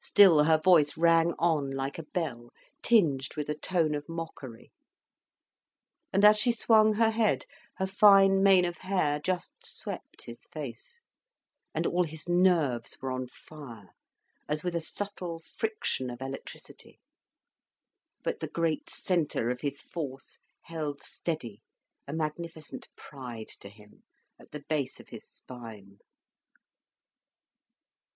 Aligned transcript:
Still 0.00 0.42
her 0.46 0.58
voice 0.58 0.96
rang 0.96 1.32
on 1.38 1.70
like 1.70 1.96
a 1.96 2.02
bell, 2.02 2.50
tinged 2.82 3.36
with 3.36 3.48
a 3.48 3.54
tone 3.54 3.94
of 3.94 4.08
mockery. 4.08 4.72
And 6.12 6.24
as 6.24 6.38
she 6.38 6.50
swung 6.50 6.94
her 6.94 7.10
head, 7.10 7.46
her 7.76 7.86
fine 7.86 8.42
mane 8.42 8.64
of 8.64 8.78
hair 8.78 9.20
just 9.20 9.64
swept 9.64 10.22
his 10.22 10.44
face, 10.48 11.00
and 11.72 11.86
all 11.86 12.02
his 12.02 12.28
nerves 12.28 12.98
were 13.00 13.12
on 13.12 13.28
fire, 13.28 13.90
as 14.48 14.64
with 14.64 14.74
a 14.74 14.80
subtle 14.80 15.38
friction 15.38 16.10
of 16.10 16.20
electricity. 16.20 16.98
But 18.24 18.40
the 18.40 18.48
great 18.48 18.90
centre 18.90 19.50
of 19.50 19.60
his 19.60 19.80
force 19.80 20.36
held 20.62 21.00
steady, 21.00 21.62
a 22.08 22.12
magnificent 22.12 22.88
pride 22.96 23.50
to 23.60 23.68
him, 23.68 24.02
at 24.36 24.50
the 24.50 24.64
base 24.68 24.98
of 24.98 25.10
his 25.10 25.28
spine. 25.28 25.98